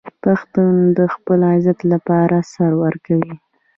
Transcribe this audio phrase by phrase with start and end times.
[0.23, 3.35] پښتون د خپل عزت لپاره سر ورکوي.